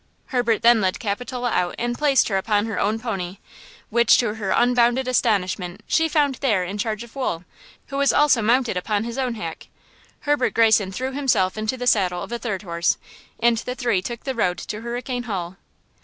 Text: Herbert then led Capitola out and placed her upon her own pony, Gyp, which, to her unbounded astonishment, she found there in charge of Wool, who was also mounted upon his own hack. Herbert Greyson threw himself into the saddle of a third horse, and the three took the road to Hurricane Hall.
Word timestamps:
Herbert 0.29 0.63
then 0.63 0.81
led 0.81 0.99
Capitola 0.99 1.51
out 1.51 1.75
and 1.77 1.95
placed 1.95 2.27
her 2.29 2.37
upon 2.37 2.65
her 2.65 2.79
own 2.79 2.97
pony, 2.99 3.33
Gyp, 3.33 3.37
which, 3.91 4.17
to 4.17 4.33
her 4.33 4.49
unbounded 4.49 5.07
astonishment, 5.07 5.83
she 5.85 6.09
found 6.09 6.37
there 6.41 6.63
in 6.63 6.79
charge 6.79 7.03
of 7.03 7.15
Wool, 7.15 7.43
who 7.89 7.97
was 7.97 8.11
also 8.11 8.41
mounted 8.41 8.75
upon 8.75 9.03
his 9.03 9.19
own 9.19 9.35
hack. 9.35 9.67
Herbert 10.21 10.55
Greyson 10.55 10.91
threw 10.91 11.11
himself 11.11 11.55
into 11.55 11.77
the 11.77 11.85
saddle 11.85 12.23
of 12.23 12.31
a 12.31 12.39
third 12.39 12.63
horse, 12.63 12.97
and 13.39 13.57
the 13.59 13.75
three 13.75 14.01
took 14.01 14.23
the 14.23 14.33
road 14.33 14.57
to 14.57 14.81
Hurricane 14.81 15.25
Hall. 15.29 15.57